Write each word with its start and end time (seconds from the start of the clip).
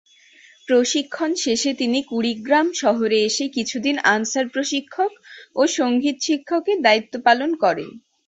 প্রশিক্ষণ 0.67 1.31
শেষে 1.43 1.71
তিনি 1.73 1.99
কুড়িগ্রাম 2.09 2.67
শহরে 2.81 3.17
এসে 3.23 3.45
কিছুদিন 3.55 3.95
আনসার 4.13 4.45
প্রশিক্ষক 4.53 5.11
ও 5.55 5.71
সঙ্গীত 5.77 6.17
শিক্ষকের 6.27 6.77
দায়িত্ব 6.85 7.13
পালন 7.27 7.51
করেন। 7.63 7.89